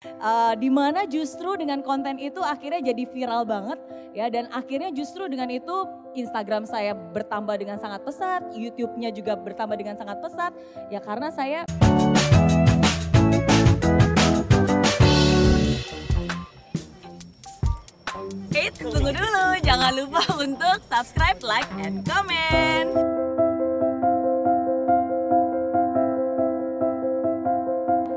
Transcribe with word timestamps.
Uh, 0.00 0.56
di 0.56 0.72
mana 0.72 1.04
justru 1.04 1.60
dengan 1.60 1.84
konten 1.84 2.16
itu 2.16 2.40
akhirnya 2.40 2.80
jadi 2.80 3.04
viral 3.04 3.44
banget 3.44 3.76
ya. 4.16 4.32
Dan 4.32 4.48
akhirnya 4.48 4.88
justru 4.96 5.28
dengan 5.28 5.52
itu 5.52 5.84
Instagram 6.16 6.64
saya 6.64 6.96
bertambah 6.96 7.60
dengan 7.60 7.76
sangat 7.76 8.00
pesat, 8.08 8.48
YouTube-nya 8.56 9.12
juga 9.12 9.36
bertambah 9.36 9.76
dengan 9.76 10.00
sangat 10.00 10.24
pesat. 10.24 10.56
Ya 10.88 11.04
karena 11.04 11.28
saya 11.28 11.68
Eits, 18.56 18.80
tunggu 18.80 19.12
dulu, 19.12 19.46
jangan 19.60 19.92
lupa 20.00 20.24
untuk 20.40 20.80
subscribe, 20.88 21.40
like, 21.44 21.68
and 21.80 22.04
comment. 22.08 22.88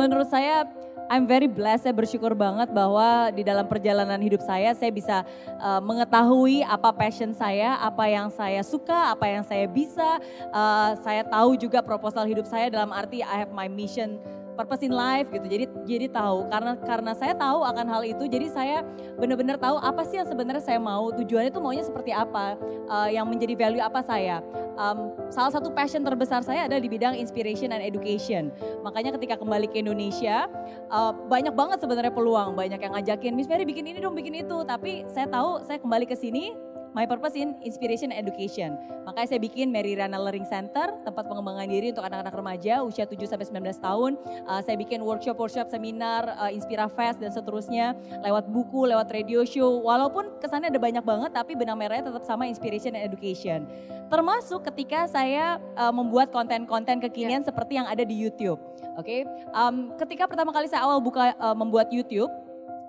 Menurut 0.00 0.32
saya 0.32 0.64
I'm 1.10 1.26
very 1.26 1.50
blessed, 1.50 1.90
saya 1.90 1.94
bersyukur 1.98 2.38
banget 2.38 2.70
bahwa 2.70 3.34
di 3.34 3.42
dalam 3.42 3.66
perjalanan 3.66 4.22
hidup 4.22 4.46
saya, 4.46 4.70
saya 4.78 4.94
bisa 4.94 5.26
uh, 5.58 5.82
mengetahui 5.82 6.62
apa 6.62 6.94
passion 6.94 7.34
saya, 7.34 7.74
apa 7.82 8.06
yang 8.06 8.30
saya 8.30 8.62
suka, 8.62 9.10
apa 9.10 9.26
yang 9.26 9.42
saya 9.42 9.66
bisa. 9.66 10.22
Uh, 10.54 10.94
saya 11.02 11.26
tahu 11.26 11.58
juga 11.58 11.82
proposal 11.82 12.30
hidup 12.30 12.46
saya 12.46 12.70
dalam 12.70 12.94
arti 12.94 13.26
I 13.26 13.42
have 13.42 13.50
my 13.50 13.66
mission 13.66 14.22
purpose 14.60 14.84
in 14.84 14.92
life 14.92 15.32
gitu. 15.32 15.48
Jadi 15.48 15.64
jadi 15.88 16.06
tahu 16.12 16.44
karena 16.52 16.76
karena 16.84 17.12
saya 17.16 17.32
tahu 17.32 17.64
akan 17.64 17.86
hal 17.88 18.02
itu, 18.04 18.28
jadi 18.28 18.46
saya 18.52 18.76
benar-benar 19.16 19.56
tahu 19.56 19.80
apa 19.80 20.04
sih 20.04 20.20
yang 20.20 20.28
sebenarnya 20.28 20.60
saya 20.60 20.76
mau, 20.76 21.08
tujuannya 21.16 21.48
itu 21.48 21.60
maunya 21.64 21.80
seperti 21.80 22.12
apa, 22.12 22.60
uh, 22.92 23.08
yang 23.08 23.24
menjadi 23.24 23.56
value 23.56 23.80
apa 23.80 24.04
saya. 24.04 24.44
Um, 24.76 25.12
salah 25.28 25.52
satu 25.52 25.72
passion 25.72 26.04
terbesar 26.04 26.40
saya 26.44 26.64
adalah 26.64 26.80
di 26.80 26.88
bidang 26.88 27.16
inspiration 27.16 27.72
and 27.72 27.84
education. 27.84 28.48
Makanya 28.80 29.16
ketika 29.16 29.40
kembali 29.40 29.68
ke 29.68 29.80
Indonesia, 29.80 30.48
uh, 30.92 31.12
banyak 31.28 31.52
banget 31.52 31.80
sebenarnya 31.80 32.12
peluang, 32.12 32.56
banyak 32.56 32.80
yang 32.80 32.92
ngajakin, 32.96 33.32
Miss 33.36 33.48
Mary 33.48 33.64
bikin 33.64 33.88
ini 33.88 34.00
dong, 34.00 34.16
bikin 34.16 34.36
itu. 34.40 34.60
Tapi 34.64 35.08
saya 35.08 35.28
tahu 35.28 35.64
saya 35.64 35.80
kembali 35.80 36.04
ke 36.08 36.16
sini 36.16 36.52
My 36.90 37.06
purpose 37.06 37.38
in 37.38 37.54
inspiration 37.62 38.10
and 38.10 38.18
education. 38.18 38.74
Makanya 39.06 39.36
saya 39.36 39.40
bikin 39.40 39.70
Mary 39.70 39.94
Rana 39.94 40.18
Learning 40.18 40.46
Center, 40.46 40.90
tempat 41.06 41.22
pengembangan 41.30 41.70
diri 41.70 41.94
untuk 41.94 42.02
anak-anak 42.02 42.34
remaja 42.34 42.82
usia 42.82 43.06
7 43.06 43.30
sampai 43.30 43.46
19 43.46 43.78
tahun. 43.78 44.12
Uh, 44.46 44.60
saya 44.62 44.74
bikin 44.74 44.98
workshop-workshop, 45.06 45.70
seminar, 45.70 46.34
uh, 46.34 46.50
Inspira 46.50 46.90
Fest 46.90 47.22
dan 47.22 47.30
seterusnya 47.30 47.94
lewat 48.26 48.50
buku, 48.50 48.90
lewat 48.90 49.06
radio 49.14 49.46
show. 49.46 49.70
Walaupun 49.86 50.42
kesannya 50.42 50.74
ada 50.74 50.82
banyak 50.82 51.04
banget 51.06 51.30
tapi 51.30 51.54
benang 51.54 51.78
merahnya 51.78 52.10
tetap 52.10 52.26
sama 52.26 52.50
inspiration 52.50 52.98
and 52.98 53.06
education. 53.06 53.70
Termasuk 54.10 54.66
ketika 54.74 55.06
saya 55.06 55.62
uh, 55.78 55.94
membuat 55.94 56.34
konten-konten 56.34 56.98
kekinian 56.98 57.46
yeah. 57.46 57.46
seperti 57.46 57.78
yang 57.78 57.86
ada 57.86 58.02
di 58.02 58.18
YouTube. 58.18 58.58
Oke, 58.98 59.22
okay? 59.24 59.48
um, 59.54 59.94
ketika 59.94 60.26
pertama 60.26 60.50
kali 60.50 60.66
saya 60.66 60.82
awal 60.82 60.98
buka 60.98 61.32
uh, 61.38 61.54
membuat 61.54 61.94
YouTube, 61.94 62.28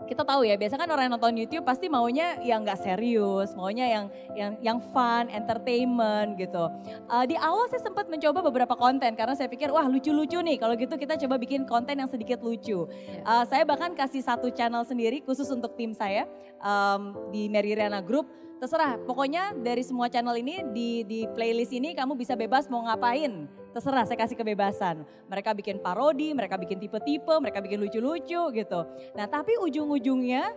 kita 0.07 0.23
tahu 0.27 0.43
ya 0.47 0.55
biasa 0.59 0.75
kan 0.77 0.89
orang 0.89 1.07
yang 1.09 1.13
nonton 1.17 1.35
YouTube 1.37 1.65
pasti 1.65 1.87
maunya 1.87 2.37
yang 2.43 2.65
nggak 2.65 2.81
serius, 2.81 3.53
maunya 3.55 3.85
yang 3.87 4.05
yang 4.35 4.51
yang 4.59 4.77
fun, 4.91 5.27
entertainment 5.31 6.35
gitu. 6.35 6.69
Uh, 7.07 7.25
di 7.25 7.35
awal 7.39 7.67
saya 7.71 7.81
sempat 7.83 8.07
mencoba 8.07 8.43
beberapa 8.45 8.75
konten 8.75 9.13
karena 9.15 9.33
saya 9.37 9.47
pikir 9.47 9.69
wah 9.71 9.85
lucu-lucu 9.85 10.39
nih 10.41 10.57
kalau 10.59 10.73
gitu 10.75 10.95
kita 10.97 11.15
coba 11.27 11.35
bikin 11.41 11.63
konten 11.63 11.99
yang 11.99 12.09
sedikit 12.09 12.41
lucu. 12.43 12.87
Uh, 13.23 13.43
saya 13.47 13.63
bahkan 13.63 13.93
kasih 13.93 14.23
satu 14.23 14.51
channel 14.51 14.83
sendiri 14.83 15.21
khusus 15.23 15.47
untuk 15.51 15.73
tim 15.75 15.95
saya 15.95 16.25
um, 16.61 17.15
di 17.29 17.47
Mary 17.51 17.73
Riana 17.73 17.99
Group 17.99 18.29
terserah 18.61 19.01
pokoknya 19.09 19.57
dari 19.57 19.81
semua 19.81 20.05
channel 20.05 20.37
ini 20.37 20.61
di 20.69 21.01
di 21.01 21.25
playlist 21.33 21.73
ini 21.73 21.97
kamu 21.97 22.13
bisa 22.13 22.37
bebas 22.37 22.69
mau 22.69 22.85
ngapain 22.85 23.49
terserah 23.71 24.03
saya 24.05 24.19
kasih 24.19 24.37
kebebasan. 24.37 25.03
Mereka 25.31 25.55
bikin 25.55 25.79
parodi 25.79 26.35
mereka 26.35 26.59
bikin 26.59 26.77
tipe-tipe 26.77 27.31
mereka 27.39 27.63
bikin 27.63 27.79
lucu-lucu 27.79 28.51
gitu. 28.51 28.79
Nah 29.15 29.25
tapi 29.27 29.55
ujung-ujungnya 29.59 30.51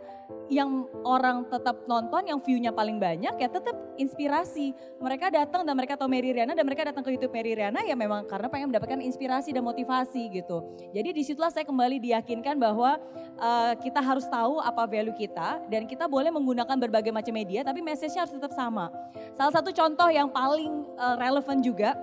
yang 0.48 0.88
orang 1.04 1.48
tetap 1.48 1.84
nonton 1.88 2.28
yang 2.28 2.40
view-nya 2.40 2.72
paling 2.72 3.00
banyak 3.00 3.32
ya 3.36 3.48
tetap 3.48 3.76
inspirasi. 3.96 4.76
Mereka 5.00 5.32
datang 5.32 5.64
dan 5.64 5.74
mereka 5.76 5.96
tahu 5.96 6.08
Mary 6.08 6.32
Riana 6.32 6.52
dan 6.52 6.64
mereka 6.64 6.88
datang 6.88 7.04
ke 7.04 7.12
YouTube 7.16 7.32
Mary 7.32 7.56
Riana 7.56 7.80
ya 7.84 7.96
memang 7.96 8.28
karena 8.28 8.48
pengen 8.48 8.72
mendapatkan 8.72 9.00
inspirasi 9.00 9.52
dan 9.52 9.64
motivasi 9.64 10.32
gitu. 10.32 10.64
Jadi 10.92 11.16
di 11.16 11.22
situlah 11.24 11.52
saya 11.52 11.64
kembali 11.64 12.00
diyakinkan 12.00 12.56
bahwa 12.60 13.00
uh, 13.40 13.72
kita 13.80 14.00
harus 14.00 14.28
tahu 14.28 14.60
apa 14.60 14.84
value 14.88 15.16
kita 15.16 15.64
dan 15.68 15.88
kita 15.88 16.08
boleh 16.08 16.32
menggunakan 16.32 16.76
berbagai 16.76 17.12
macam 17.12 17.32
media 17.36 17.64
tapi 17.64 17.80
message-nya 17.80 18.28
harus 18.28 18.34
tetap 18.34 18.52
sama. 18.52 18.92
Salah 19.36 19.52
satu 19.52 19.72
contoh 19.72 20.08
yang 20.08 20.28
paling 20.28 20.72
uh, 20.96 21.16
relevan 21.20 21.60
juga 21.60 21.96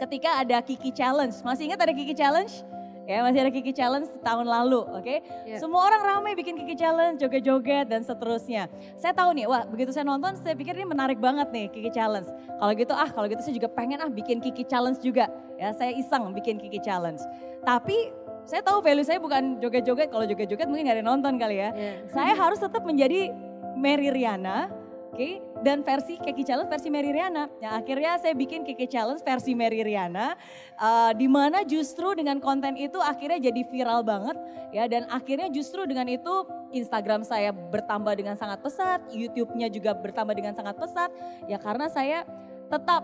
ketika 0.00 0.40
ada 0.40 0.58
Kiki 0.64 0.90
Challenge. 0.90 1.34
Masih 1.44 1.68
ingat 1.68 1.80
ada 1.84 1.92
Kiki 1.92 2.16
Challenge? 2.16 2.52
Ya, 3.10 3.26
masih 3.26 3.42
ada 3.42 3.50
Kiki 3.50 3.74
Challenge 3.74 4.06
tahun 4.22 4.46
lalu, 4.46 4.86
oke? 4.86 5.02
Okay? 5.02 5.18
Ya. 5.42 5.58
Yeah. 5.58 5.60
Semua 5.60 5.82
orang 5.90 6.02
ramai 6.06 6.38
bikin 6.38 6.54
Kiki 6.54 6.78
Challenge, 6.78 7.18
joget-joget 7.18 7.90
dan 7.90 8.06
seterusnya. 8.06 8.70
Saya 8.94 9.10
tahu 9.10 9.34
nih, 9.34 9.50
wah 9.50 9.66
begitu 9.66 9.90
saya 9.90 10.06
nonton 10.06 10.38
saya 10.38 10.54
pikir 10.54 10.78
ini 10.78 10.86
menarik 10.86 11.18
banget 11.18 11.50
nih 11.50 11.66
Kiki 11.74 11.90
Challenge. 11.90 12.30
Kalau 12.30 12.72
gitu 12.78 12.94
ah, 12.94 13.10
kalau 13.10 13.26
gitu 13.26 13.42
saya 13.42 13.54
juga 13.58 13.66
pengen 13.66 13.98
ah 13.98 14.06
bikin 14.06 14.38
Kiki 14.38 14.62
Challenge 14.62 14.94
juga. 15.02 15.26
Ya, 15.58 15.74
saya 15.74 15.90
iseng 15.90 16.30
bikin 16.38 16.62
Kiki 16.62 16.78
Challenge. 16.78 17.18
Tapi 17.66 18.14
saya 18.46 18.62
tahu 18.62 18.78
value 18.78 19.02
saya 19.02 19.18
bukan 19.18 19.58
joget-joget, 19.58 20.14
kalau 20.14 20.24
joget-joget 20.24 20.70
mungkin 20.70 20.86
gak 20.86 21.02
ada 21.02 21.04
nonton 21.04 21.34
kali 21.34 21.58
ya. 21.58 21.74
Yeah. 21.74 22.06
Saya 22.14 22.38
harus 22.38 22.62
tetap 22.62 22.86
menjadi 22.86 23.34
Mary 23.74 24.14
Riana 24.14 24.70
Oke, 25.10 25.42
dan 25.66 25.82
versi 25.82 26.14
Kiki 26.22 26.46
Challenge 26.46 26.70
versi 26.70 26.86
Mary 26.86 27.10
Riana. 27.10 27.50
Ya, 27.58 27.74
akhirnya 27.74 28.14
saya 28.22 28.30
bikin 28.30 28.62
Kiki 28.62 28.86
Challenge 28.86 29.18
versi 29.26 29.58
Mary 29.58 29.82
Riana, 29.82 30.38
uh, 30.78 31.10
di 31.18 31.26
mana 31.26 31.66
justru 31.66 32.14
dengan 32.14 32.38
konten 32.38 32.78
itu 32.78 32.94
akhirnya 33.02 33.42
jadi 33.42 33.66
viral 33.66 34.06
banget, 34.06 34.38
ya. 34.70 34.86
Dan 34.86 35.10
akhirnya 35.10 35.50
justru 35.50 35.82
dengan 35.82 36.06
itu 36.06 36.46
Instagram 36.70 37.26
saya 37.26 37.50
bertambah 37.50 38.14
dengan 38.14 38.38
sangat 38.38 38.62
pesat, 38.62 39.02
YouTube-nya 39.10 39.66
juga 39.74 39.98
bertambah 39.98 40.30
dengan 40.30 40.54
sangat 40.54 40.78
pesat, 40.78 41.10
ya 41.50 41.58
karena 41.58 41.90
saya 41.90 42.22
tetap 42.70 43.02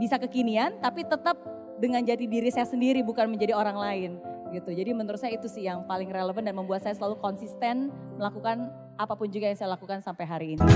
bisa 0.00 0.16
kekinian, 0.16 0.80
tapi 0.80 1.04
tetap 1.04 1.36
dengan 1.76 2.00
jati 2.08 2.24
diri 2.24 2.48
saya 2.48 2.64
sendiri, 2.64 3.04
bukan 3.04 3.28
menjadi 3.28 3.52
orang 3.52 3.76
lain 3.76 4.12
gitu. 4.48 4.72
Jadi 4.72 4.96
menurut 4.96 5.20
saya 5.20 5.36
itu 5.36 5.44
sih 5.44 5.68
yang 5.68 5.84
paling 5.84 6.08
relevan 6.08 6.40
dan 6.40 6.56
membuat 6.56 6.80
saya 6.80 6.96
selalu 6.96 7.20
konsisten 7.20 7.92
melakukan 8.16 8.72
apa 8.98 9.14
pun 9.14 9.30
juga 9.30 9.46
yang 9.46 9.54
saya 9.54 9.78
lakukan 9.78 10.02
sampai 10.02 10.26
hari 10.26 10.46
ini. 10.58 10.66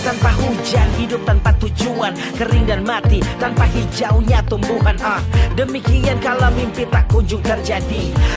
tanpa 0.00 0.32
hujan 0.32 0.88
Hidup 0.96 1.22
tanpa 1.28 1.52
tujuan 1.60 2.16
Kering 2.34 2.66
dan 2.66 2.80
mati 2.82 3.20
tanpa 3.36 3.68
hijaunya 3.68 4.40
tumbuhan 4.48 4.96
ah 5.04 5.20
Demikian 5.54 6.16
kalau 6.24 6.48
mimpi 6.56 6.88
tak 6.88 7.04
kunjung 7.12 7.44
terjadi 7.44 8.10